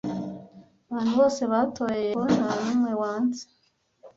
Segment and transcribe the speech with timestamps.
[0.89, 2.23] Abantu bose batoye yego.
[2.35, 3.43] Nta n'umwe wanze.